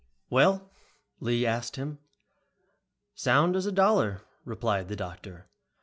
"Well?" 0.31 0.71
Lee 1.19 1.45
asked 1.45 1.75
him. 1.75 1.99
"Sound 3.13 3.55
as 3.55 3.67
a 3.67 3.71
dollar," 3.71 4.21
replied 4.45 4.87
the 4.87 4.95
doctor. 4.95 5.45